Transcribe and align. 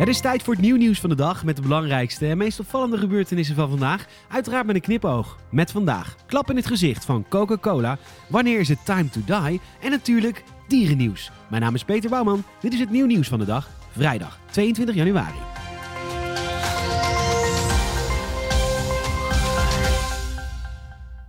Het 0.00 0.08
is 0.08 0.20
tijd 0.20 0.42
voor 0.42 0.54
het 0.54 0.62
nieuw 0.62 0.76
nieuws 0.76 1.00
van 1.00 1.10
de 1.10 1.16
dag 1.16 1.44
met 1.44 1.56
de 1.56 1.62
belangrijkste 1.62 2.26
en 2.26 2.38
meest 2.38 2.60
opvallende 2.60 2.98
gebeurtenissen 2.98 3.54
van 3.54 3.68
vandaag. 3.68 4.06
Uiteraard 4.28 4.66
met 4.66 4.74
een 4.74 4.80
knipoog. 4.80 5.38
Met 5.50 5.70
vandaag 5.70 6.16
klap 6.26 6.50
in 6.50 6.56
het 6.56 6.66
gezicht 6.66 7.04
van 7.04 7.26
Coca-Cola. 7.28 7.98
Wanneer 8.28 8.60
is 8.60 8.68
het 8.68 8.84
time 8.84 9.08
to 9.08 9.20
die? 9.24 9.60
En 9.80 9.90
natuurlijk 9.90 10.44
dierennieuws. 10.68 11.30
Mijn 11.50 11.62
naam 11.62 11.74
is 11.74 11.84
Peter 11.84 12.10
Bouwman. 12.10 12.44
Dit 12.60 12.72
is 12.72 12.80
het 12.80 12.90
nieuw 12.90 13.06
nieuws 13.06 13.28
van 13.28 13.38
de 13.38 13.44
dag. 13.44 13.70
Vrijdag 13.90 14.38
22 14.50 14.94
januari. 14.94 15.38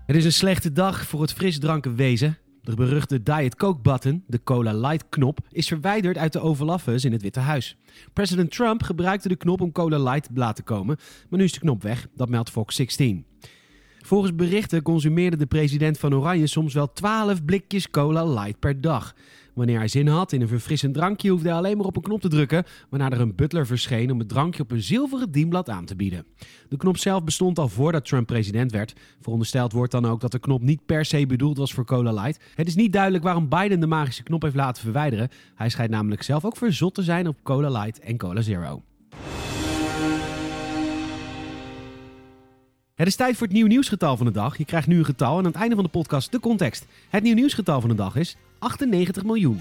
Het 0.06 0.16
is 0.16 0.26
een 0.26 0.34
slechte 0.34 0.72
dag 0.72 1.06
voor 1.06 1.22
het 1.22 1.34
frisdrankenwezen. 1.34 2.38
De 2.64 2.76
beruchte 2.76 3.24
Diet 3.24 3.56
Coke 3.56 3.82
button, 3.82 4.24
de 4.28 4.44
Cola 4.44 4.74
Light 4.74 5.10
knop, 5.10 5.40
is 5.52 5.68
verwijderd 5.68 6.18
uit 6.18 6.34
de 6.34 6.40
Oval 6.40 6.68
Office 6.68 7.06
in 7.06 7.12
het 7.12 7.22
Witte 7.22 7.40
Huis. 7.40 7.78
President 8.14 8.52
Trump 8.52 8.84
gebruikte 8.84 9.28
de 9.28 9.36
knop 9.36 9.62
om 9.62 9.72
Cola 9.72 9.98
Light 9.98 10.24
te 10.24 10.40
laten 10.40 10.64
komen, 10.64 10.98
maar 11.30 11.40
nu 11.40 11.46
is 11.46 11.54
de 11.54 11.60
knop 11.60 11.84
weg, 11.84 12.08
dat 12.16 12.30
meldt 12.30 12.50
Fox 12.50 12.76
16. 12.76 13.26
Volgens 14.06 14.36
berichten 14.36 14.82
consumeerde 14.82 15.38
de 15.38 15.46
president 15.46 15.98
van 15.98 16.16
Oranje 16.16 16.48
soms 16.48 16.74
wel 16.74 16.94
12 16.94 17.46
blikjes 17.46 17.90
Cola 17.90 18.26
Light 18.26 18.60
per 18.60 18.82
dag. 18.82 19.14
Wanneer 19.54 19.78
hij 19.78 19.88
zin 19.88 20.08
had 20.08 20.32
in 20.32 20.42
een 20.42 20.48
verfrissend 20.48 20.94
drankje, 20.94 21.30
hoefde 21.30 21.48
hij 21.48 21.58
alleen 21.58 21.78
maar 21.78 21.86
op 21.86 21.96
een 21.96 22.02
knop 22.02 22.22
te 22.22 22.28
drukken, 22.28 22.64
waarna 22.90 23.10
er 23.10 23.20
een 23.20 23.36
butler 23.36 23.66
verscheen 23.66 24.12
om 24.12 24.20
het 24.20 24.30
drankje 24.30 24.64
op 24.64 24.72
een 24.72 24.82
zilveren 24.82 25.32
dienblad 25.32 25.70
aan 25.70 25.86
te 25.86 25.96
bieden. 25.96 26.26
De 26.70 26.78
knop 26.78 26.98
zelf 26.98 27.24
bestond 27.24 27.60
al 27.60 27.68
voordat 27.68 28.06
Trump 28.06 28.28
president 28.28 28.72
werd. 28.72 28.94
Verondersteld 29.22 29.72
wordt 29.72 29.92
dan 29.92 30.06
ook 30.06 30.22
dat 30.22 30.32
de 30.32 30.40
knop 30.40 30.62
niet 30.62 30.86
per 30.86 31.06
se 31.06 31.26
bedoeld 31.26 31.58
was 31.58 31.74
voor 31.74 31.86
Cola 31.86 32.12
Light. 32.12 32.44
Het 32.56 32.68
is 32.68 32.76
niet 32.76 32.94
duidelijk 32.94 33.24
waarom 33.24 33.50
Biden 33.50 33.80
de 33.80 33.88
magische 33.88 34.24
knop 34.24 34.42
heeft 34.42 34.56
laten 34.56 34.84
verwijderen. 34.84 35.30
Hij 35.56 35.70
schijnt 35.70 35.92
namelijk 35.92 36.24
zelf 36.24 36.46
ook 36.46 36.58
verzot 36.58 36.94
te 36.94 37.04
zijn 37.04 37.28
op 37.28 37.38
Cola 37.44 37.82
Light 37.82 38.00
en 38.00 38.18
Cola 38.18 38.42
Zero. 38.42 38.82
Het 43.02 43.10
is 43.10 43.16
tijd 43.16 43.38
voor 43.38 43.48
het 43.48 43.56
nieuw 43.56 43.68
nieuwsgetal 43.68 44.18
van 44.18 44.26
de 44.26 44.32
dag. 44.32 44.58
Je 44.58 44.66
krijgt 44.66 44.88
nu 44.88 44.98
een 44.98 45.06
getal 45.06 45.32
en 45.32 45.38
aan 45.38 45.46
het 45.46 45.56
einde 45.56 45.76
van 45.76 45.84
de 45.84 45.90
podcast 45.90 46.32
de 46.32 46.40
context. 46.40 46.86
Het 47.10 47.24
nieuw 47.24 47.34
nieuwsgetal 47.34 47.80
van 47.82 47.90
de 47.90 47.96
dag 47.96 48.16
is 48.16 48.38
98 48.60 49.24
miljoen. 49.24 49.60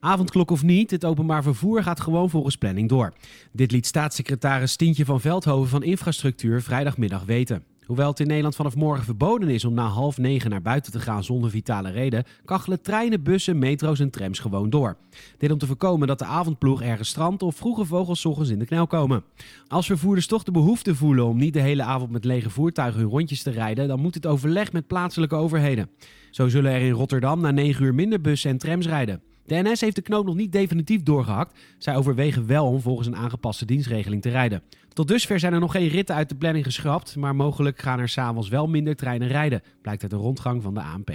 Avondklok 0.00 0.50
of 0.50 0.62
niet, 0.62 0.90
het 0.90 1.04
openbaar 1.04 1.42
vervoer 1.42 1.82
gaat 1.82 2.00
gewoon 2.00 2.30
volgens 2.30 2.56
planning 2.56 2.88
door. 2.88 3.12
Dit 3.52 3.72
liet 3.72 3.86
staatssecretaris 3.86 4.72
Stientje 4.72 5.04
van 5.04 5.20
Veldhoven 5.20 5.68
van 5.68 5.82
Infrastructuur 5.82 6.62
vrijdagmiddag 6.62 7.24
weten. 7.24 7.71
Hoewel 7.86 8.08
het 8.08 8.20
in 8.20 8.26
Nederland 8.26 8.56
vanaf 8.56 8.76
morgen 8.76 9.04
verboden 9.04 9.48
is 9.48 9.64
om 9.64 9.74
na 9.74 9.86
half 9.86 10.18
negen 10.18 10.50
naar 10.50 10.62
buiten 10.62 10.92
te 10.92 11.00
gaan 11.00 11.24
zonder 11.24 11.50
vitale 11.50 11.90
reden, 11.90 12.24
kachelen 12.44 12.82
treinen, 12.82 13.22
bussen, 13.22 13.58
metro's 13.58 14.00
en 14.00 14.10
trams 14.10 14.38
gewoon 14.38 14.70
door. 14.70 14.96
Dit 15.38 15.50
om 15.50 15.58
te 15.58 15.66
voorkomen 15.66 16.08
dat 16.08 16.18
de 16.18 16.24
avondploeg 16.24 16.82
ergens 16.82 17.08
strandt 17.08 17.42
of 17.42 17.56
vroege 17.56 17.84
vogels 17.84 18.26
ochtends 18.26 18.50
in 18.50 18.58
de 18.58 18.66
knel 18.66 18.86
komen. 18.86 19.24
Als 19.68 19.86
vervoerders 19.86 20.26
toch 20.26 20.42
de 20.42 20.50
behoefte 20.50 20.94
voelen 20.94 21.24
om 21.24 21.36
niet 21.36 21.52
de 21.52 21.60
hele 21.60 21.82
avond 21.82 22.10
met 22.10 22.24
lege 22.24 22.50
voertuigen 22.50 23.00
hun 23.00 23.10
rondjes 23.10 23.42
te 23.42 23.50
rijden, 23.50 23.88
dan 23.88 24.00
moet 24.00 24.14
het 24.14 24.26
overleg 24.26 24.72
met 24.72 24.86
plaatselijke 24.86 25.34
overheden. 25.34 25.90
Zo 26.30 26.48
zullen 26.48 26.72
er 26.72 26.80
in 26.80 26.92
Rotterdam 26.92 27.40
na 27.40 27.50
9 27.50 27.84
uur 27.84 27.94
minder 27.94 28.20
bussen 28.20 28.50
en 28.50 28.58
trams 28.58 28.86
rijden. 28.86 29.31
De 29.46 29.62
NS 29.62 29.80
heeft 29.80 29.96
de 29.96 30.02
knoop 30.02 30.26
nog 30.26 30.34
niet 30.34 30.52
definitief 30.52 31.02
doorgehakt. 31.02 31.58
Zij 31.78 31.96
overwegen 31.96 32.46
wel 32.46 32.66
om 32.66 32.80
volgens 32.80 33.06
een 33.06 33.16
aangepaste 33.16 33.64
dienstregeling 33.64 34.22
te 34.22 34.30
rijden. 34.30 34.62
Tot 34.92 35.08
dusver 35.08 35.38
zijn 35.38 35.52
er 35.52 35.60
nog 35.60 35.72
geen 35.72 35.88
ritten 35.88 36.14
uit 36.14 36.28
de 36.28 36.34
planning 36.34 36.64
geschrapt, 36.64 37.16
maar 37.16 37.36
mogelijk 37.36 37.78
gaan 37.78 37.98
er 37.98 38.08
s'avonds 38.08 38.48
wel 38.48 38.68
minder 38.68 38.96
treinen 38.96 39.28
rijden, 39.28 39.62
blijkt 39.82 40.02
uit 40.02 40.10
de 40.10 40.16
rondgang 40.16 40.62
van 40.62 40.74
de 40.74 40.82
ANP. 40.82 41.10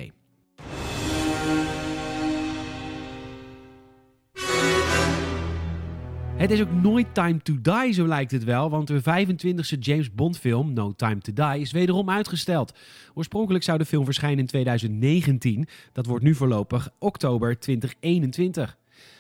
Het 6.48 6.56
is 6.56 6.62
ook 6.62 6.82
nooit 6.82 7.14
time 7.14 7.38
to 7.38 7.58
die, 7.62 7.94
zo 7.94 8.08
lijkt 8.08 8.32
het 8.32 8.44
wel, 8.44 8.70
want 8.70 8.88
de 8.88 9.02
25e 9.02 9.80
James 9.80 10.14
Bond 10.14 10.38
film, 10.38 10.74
No 10.74 10.94
Time 10.96 11.18
to 11.18 11.34
Die, 11.34 11.62
is 11.62 11.72
wederom 11.72 12.10
uitgesteld. 12.10 12.74
Oorspronkelijk 13.14 13.64
zou 13.64 13.78
de 13.78 13.86
film 13.86 14.06
verschijnen 14.06 14.40
in 14.40 14.46
2019, 14.46 15.68
dat 15.92 16.06
wordt 16.06 16.24
nu 16.24 16.36
voorlopig 16.36 16.90
oktober 17.00 17.60
2021. 17.60 18.78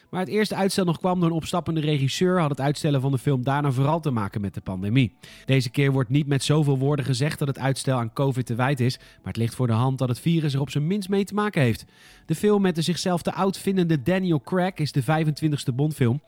Maar 0.10 0.20
het 0.20 0.30
eerste 0.30 0.56
uitstel 0.56 0.86
nog 0.86 1.00
kwam 1.00 1.20
door 1.20 1.30
een 1.30 1.36
opstappende 1.36 1.80
regisseur, 1.80 2.40
had 2.40 2.50
het 2.50 2.62
uitstellen 2.62 3.02
van 3.02 3.12
de 3.12 3.18
film 3.18 3.44
daarna 3.44 3.72
vooral 3.72 4.00
te 4.00 4.12
maken 4.12 4.42
met 4.42 4.54
de 4.54 4.62
pandemie. 4.62 5.14
Deze 5.46 5.70
keer 5.70 5.92
wordt 5.92 6.10
niet 6.10 6.28
met 6.28 6.44
zoveel 6.44 6.78
woorden 6.78 7.06
gezegd 7.06 7.40
dat 7.40 7.48
het 7.48 7.60
uitstel 7.60 7.98
aan 7.98 8.14
COVID 8.14 8.46
te 8.46 8.56
wijten 8.56 8.86
is, 8.86 8.98
maar 8.98 9.34
het 9.34 9.38
ligt 9.38 9.56
voor 9.56 9.68
de 9.68 9.74
hand 9.74 9.98
dat 9.98 10.10
het 10.10 10.20
virus 10.20 10.54
er 10.54 10.62
op 10.62 10.70
zijn 10.70 10.88
minst 10.88 11.10
mee 11.10 11.24
te 11.24 11.34
maken 11.34 11.62
heeft. 11.62 11.86
De 12.26 12.36
film 12.36 12.62
met 12.62 12.76
de 12.76 12.82
zichzelf 12.82 13.22
te 13.22 13.34
oud 13.34 13.58
vindende 13.58 14.02
Daniel 14.02 14.42
Craig 14.42 14.74
is 14.74 14.92
de 14.92 15.04
25e 15.04 15.76
Bondfilm. 15.76 16.22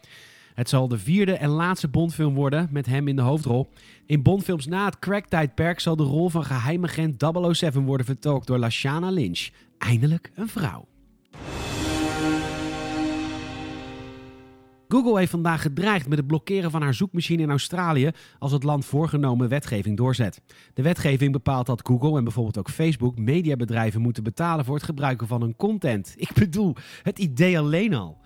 Het 0.53 0.69
zal 0.69 0.87
de 0.87 0.97
vierde 0.97 1.33
en 1.33 1.49
laatste 1.49 1.87
Bondfilm 1.87 2.33
worden 2.33 2.67
met 2.71 2.85
hem 2.85 3.07
in 3.07 3.15
de 3.15 3.21
hoofdrol. 3.21 3.69
In 4.05 4.23
Bondfilms 4.23 4.65
na 4.65 4.85
het 4.85 4.99
crack-tijdperk 4.99 5.79
zal 5.79 5.95
de 5.95 6.03
rol 6.03 6.29
van 6.29 6.43
geheimagent 6.43 7.25
007 7.51 7.83
worden 7.83 8.05
vertolkt 8.05 8.47
door 8.47 8.57
Lashana 8.57 9.09
Lynch. 9.09 9.49
Eindelijk 9.77 10.31
een 10.35 10.47
vrouw. 10.47 10.87
Google 14.91 15.17
heeft 15.17 15.31
vandaag 15.31 15.61
gedreigd 15.61 16.07
met 16.07 16.17
het 16.17 16.27
blokkeren 16.27 16.71
van 16.71 16.81
haar 16.81 16.93
zoekmachine 16.93 17.41
in 17.41 17.49
Australië 17.49 18.11
als 18.39 18.51
het 18.51 18.63
land 18.63 18.85
voorgenomen 18.85 19.49
wetgeving 19.49 19.97
doorzet. 19.97 20.41
De 20.73 20.81
wetgeving 20.81 21.31
bepaalt 21.31 21.65
dat 21.65 21.87
Google 21.87 22.17
en 22.17 22.23
bijvoorbeeld 22.23 22.57
ook 22.57 22.69
Facebook 22.69 23.17
mediabedrijven 23.17 24.01
moeten 24.01 24.23
betalen 24.23 24.65
voor 24.65 24.75
het 24.75 24.83
gebruiken 24.83 25.27
van 25.27 25.41
hun 25.41 25.55
content. 25.55 26.13
Ik 26.17 26.33
bedoel, 26.33 26.75
het 27.03 27.19
idee 27.19 27.59
alleen 27.59 27.93
al. 27.93 28.17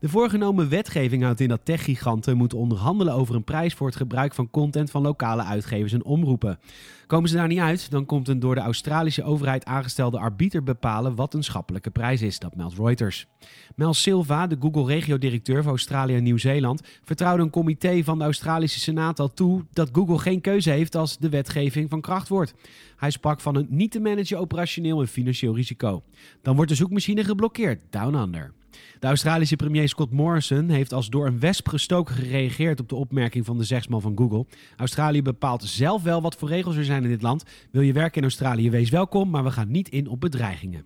De 0.00 0.08
voorgenomen 0.08 0.68
wetgeving 0.68 1.22
houdt 1.22 1.40
in 1.40 1.48
dat 1.48 1.64
techgiganten 1.64 2.36
moeten 2.36 2.58
onderhandelen 2.58 3.14
over 3.14 3.34
een 3.34 3.44
prijs 3.44 3.74
voor 3.74 3.86
het 3.86 3.96
gebruik 3.96 4.34
van 4.34 4.50
content 4.50 4.90
van 4.90 5.02
lokale 5.02 5.42
uitgevers 5.42 5.92
en 5.92 6.04
omroepen. 6.04 6.58
Komen 7.06 7.28
ze 7.28 7.36
daar 7.36 7.48
niet 7.48 7.58
uit, 7.58 7.90
dan 7.90 8.06
komt 8.06 8.28
een 8.28 8.40
door 8.40 8.54
de 8.54 8.60
Australische 8.60 9.22
overheid 9.22 9.64
aangestelde 9.64 10.18
arbiter 10.18 10.62
bepalen 10.62 11.14
wat 11.14 11.34
een 11.34 11.42
schappelijke 11.42 11.90
prijs 11.90 12.22
is, 12.22 12.38
dat 12.38 12.56
meldt 12.56 12.78
Reuters. 12.78 13.26
Mel 13.74 13.94
Silva, 13.94 14.46
de 14.46 14.56
Google-regiodirecteur 14.60 15.62
van 15.62 15.70
Australië 15.70 16.16
en 16.16 16.22
Nieuw-Zeeland, 16.22 16.82
vertrouwde 17.04 17.42
een 17.42 17.50
comité 17.50 18.04
van 18.04 18.18
de 18.18 18.24
Australische 18.24 18.80
Senaat 18.80 19.20
al 19.20 19.34
toe 19.34 19.64
dat 19.72 19.88
Google 19.92 20.18
geen 20.18 20.40
keuze 20.40 20.70
heeft 20.70 20.94
als 20.94 21.18
de 21.18 21.28
wetgeving 21.28 21.90
van 21.90 22.00
kracht 22.00 22.28
wordt. 22.28 22.54
Hij 22.96 23.10
sprak 23.10 23.40
van 23.40 23.56
een 23.56 23.66
niet 23.68 23.90
te 23.90 24.00
managen 24.00 24.38
operationeel 24.38 25.00
en 25.00 25.08
financieel 25.08 25.54
risico. 25.54 26.02
Dan 26.42 26.56
wordt 26.56 26.70
de 26.70 26.76
zoekmachine 26.76 27.24
geblokkeerd, 27.24 27.82
down 27.90 28.14
under. 28.14 28.52
De 28.98 29.06
Australische 29.06 29.56
premier 29.56 29.88
Scott 29.88 30.12
Morrison 30.12 30.68
heeft 30.68 30.92
als 30.92 31.08
door 31.08 31.26
een 31.26 31.40
wesp 31.40 31.68
gestoken 31.68 32.14
gereageerd 32.14 32.80
op 32.80 32.88
de 32.88 32.94
opmerking 32.94 33.46
van 33.46 33.58
de 33.58 33.64
zegsman 33.64 34.00
van 34.00 34.16
Google. 34.16 34.46
Australië 34.76 35.22
bepaalt 35.22 35.64
zelf 35.64 36.02
wel 36.02 36.22
wat 36.22 36.36
voor 36.36 36.48
regels 36.48 36.76
er 36.76 36.84
zijn 36.84 37.02
in 37.02 37.08
dit 37.08 37.22
land. 37.22 37.44
Wil 37.70 37.82
je 37.82 37.92
werken 37.92 38.16
in 38.16 38.22
Australië, 38.22 38.70
wees 38.70 38.90
welkom, 38.90 39.30
maar 39.30 39.44
we 39.44 39.50
gaan 39.50 39.70
niet 39.70 39.88
in 39.88 40.08
op 40.08 40.20
bedreigingen. 40.20 40.84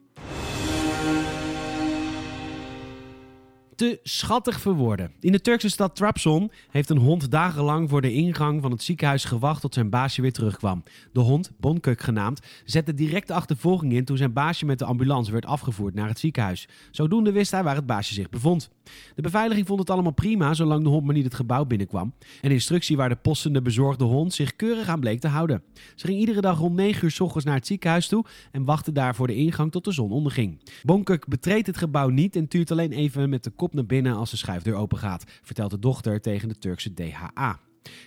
Te 3.77 4.01
schattig 4.03 4.61
voor 4.61 4.75
woorden. 4.75 5.13
In 5.21 5.33
de 5.33 5.41
Turkse 5.41 5.69
stad 5.69 5.97
Trabzon 5.97 6.51
heeft 6.71 6.91
een 6.91 6.99
hond 6.99 7.31
dagenlang 7.31 7.89
voor 7.89 8.01
de 8.01 8.13
ingang 8.13 8.63
van 8.63 8.71
het 8.71 8.83
ziekenhuis 8.83 9.25
gewacht 9.25 9.61
tot 9.61 9.75
zijn 9.75 9.91
baasje 9.91 10.23
weer 10.23 10.33
terugkwam. 10.33 10.83
De 11.13 11.21
hond, 11.21 11.53
Bonkuk 11.61 12.01
genaamd, 12.01 12.41
zette 12.65 12.95
direct 12.95 13.27
de 13.27 13.35
achtervolging 13.35 13.93
in 13.93 14.05
toen 14.05 14.17
zijn 14.17 14.33
baasje 14.33 14.67
met 14.67 14.79
de 14.79 14.85
ambulance 14.85 15.33
werd 15.33 15.47
afgevoerd 15.47 15.95
naar 15.95 16.09
het 16.09 16.19
ziekenhuis. 16.19 16.69
Zodoende 16.91 17.33
wist 17.33 17.51
hij 17.51 17.63
waar 17.63 17.77
het 17.77 17.87
baasje 17.87 18.15
zich 18.15 18.31
bevond. 18.31 18.71
De 19.15 19.23
beveiliging 19.23 19.67
vond 19.67 19.81
het 19.81 19.91
allemaal 19.91 20.13
prima 20.13 20.55
zolang 20.55 20.83
de 20.83 20.89
hond 20.89 21.05
maar 21.05 21.15
niet 21.15 21.25
het 21.25 21.35
gebouw 21.35 21.65
binnenkwam. 21.65 22.15
Een 22.41 22.51
instructie 22.51 22.97
waar 22.97 23.09
de 23.09 23.17
postende 23.17 23.63
bezorgde 23.63 24.05
hond 24.05 24.35
zich 24.35 24.57
keurig 24.57 24.89
aan 24.89 25.01
bleek 25.01 25.21
te 25.21 25.29
houden. 25.29 25.63
Ze 25.95 26.07
ging 26.07 26.19
iedere 26.19 26.41
dag 26.41 26.59
rond 26.59 26.75
9 26.75 27.05
uur 27.05 27.11
s 27.11 27.21
ochtends 27.21 27.45
naar 27.47 27.55
het 27.55 27.67
ziekenhuis 27.67 28.09
toe 28.09 28.25
en 28.53 28.65
wachtte 28.65 28.93
daar 28.93 29.15
voor 29.15 29.27
de 29.27 29.35
ingang 29.35 29.73
tot 29.73 29.85
de 29.85 29.93
zon 29.93 30.11
onderging. 30.11 30.61
Bonkuk 30.83 31.29
betreedt 31.29 31.67
het 31.67 31.77
gebouw 31.77 32.09
niet 32.09 32.37
en 32.37 32.49
tuurt 32.49 32.71
alleen 32.71 32.93
even 32.93 33.29
met 33.29 33.45
de 33.45 33.51
kop 33.51 33.75
naar 33.75 33.87
binnen 33.87 34.17
als 34.17 34.31
de 34.31 34.37
schuifdeur 34.37 34.75
open 34.75 34.99
gaat, 34.99 35.25
vertelt 35.43 35.71
de 35.71 35.79
dochter 35.79 36.21
tegen 36.21 36.49
de 36.49 36.59
Turkse 36.59 36.95
DHA. 36.95 37.61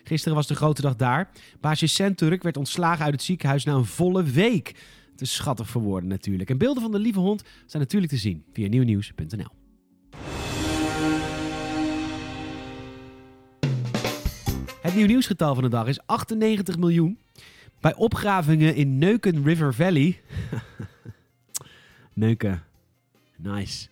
Gisteren 0.03 0.35
was 0.35 0.47
de 0.47 0.55
grote 0.55 0.81
dag 0.81 0.95
daar. 0.95 1.29
Baasje 1.59 1.87
Centurk 1.87 2.43
werd 2.43 2.57
ontslagen 2.57 3.05
uit 3.05 3.13
het 3.13 3.23
ziekenhuis 3.23 3.63
na 3.63 3.73
een 3.73 3.85
volle 3.85 4.23
week. 4.23 4.75
Is 5.17 5.33
schattig 5.33 5.69
voor 5.69 5.81
woorden 5.81 6.09
natuurlijk. 6.09 6.49
En 6.49 6.57
beelden 6.57 6.83
van 6.83 6.91
de 6.91 6.99
lieve 6.99 7.19
hond 7.19 7.43
zijn 7.65 7.83
natuurlijk 7.83 8.11
te 8.11 8.17
zien 8.17 8.43
via 8.53 8.67
nieuwnieuws.nl. 8.67 9.56
nieuw 14.97 15.07
nieuwsgetal 15.07 15.53
van 15.53 15.63
de 15.63 15.69
dag 15.69 15.87
is 15.87 15.99
98 16.05 16.77
miljoen. 16.77 17.19
Bij 17.79 17.95
opgravingen 17.95 18.75
in 18.75 18.97
Neuken 18.97 19.43
River 19.43 19.73
Valley. 19.73 20.21
Neuken. 22.13 22.63
Nice 23.35 23.87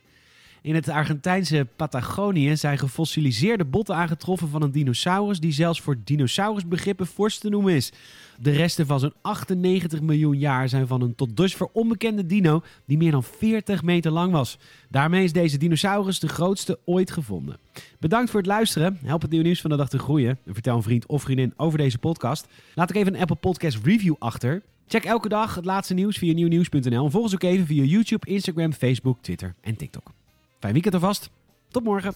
In 0.66 0.76
het 0.76 0.90
Argentijnse 0.90 1.68
Patagonië 1.76 2.58
zijn 2.58 2.78
gefossiliseerde 2.78 3.66
botten 3.66 3.96
aangetroffen 3.96 4.50
van 4.50 4.62
een 4.62 4.72
dinosaurus 4.72 5.40
die 5.40 5.52
zelfs 5.52 5.82
voor 5.82 5.98
dinosaurusbegrippen 6.04 7.08
fors 7.08 7.38
te 7.38 7.50
noemen 7.50 7.74
is. 7.74 7.92
De 8.40 8.52
resten 8.52 8.86
van 8.86 9.00
zo'n 9.00 9.14
98 9.22 10.02
miljoen 10.02 10.38
jaar 10.38 10.70
zijn 10.70 10.88
van 10.88 11.02
een 11.02 11.16
tot 11.16 11.38
dusver 11.38 11.68
onbekende 11.72 12.26
dino 12.26 12.64
die 12.86 12.98
meer 12.98 13.12
dan 13.12 13.24
40 13.24 13.84
meter 13.84 14.12
lang 14.12 14.32
was. 14.32 14.58
Daarmee 14.90 15.24
is 15.24 15.34
deze 15.34 15.58
dinosaurus 15.58 16.20
de 16.20 16.28
grootste 16.28 16.80
ooit 16.86 17.12
gevonden. 17.12 17.58
Bedankt 18.00 18.30
voor 18.30 18.40
het 18.40 18.50
luisteren. 18.50 19.00
Help 19.04 19.22
het 19.22 19.30
nieuwe 19.30 19.46
nieuws 19.46 19.62
van 19.62 19.70
de 19.70 19.78
dag 19.78 19.90
te 19.90 20.00
groeien. 20.00 20.40
Vertel 20.46 20.76
een 20.76 20.84
vriend 20.84 21.06
of 21.06 21.22
vriendin 21.22 21.54
over 21.58 21.78
deze 21.78 21.98
podcast. 21.98 22.48
Laat 22.76 22.90
ook 22.90 22.96
even 22.96 23.14
een 23.14 23.22
Apple 23.22 23.36
Podcast 23.36 23.86
review 23.86 24.16
achter. 24.20 24.62
Check 24.88 25.04
elke 25.04 25.30
dag 25.30 25.56
het 25.56 25.66
laatste 25.66 25.94
nieuws 25.94 26.18
via 26.18 26.34
nieuwnieuws.nl. 26.34 27.06
En 27.06 27.12
volg 27.12 27.24
ons 27.24 27.34
ook 27.34 27.44
even 27.44 27.66
via 27.66 27.84
YouTube, 27.84 28.28
Instagram, 28.28 28.74
Facebook, 28.74 29.18
Twitter 29.22 29.56
en 29.62 29.76
TikTok. 29.76 30.15
Fijn 30.60 30.74
weekend 30.74 30.94
alvast. 30.94 31.30
Tot 31.70 31.84
morgen. 31.84 32.14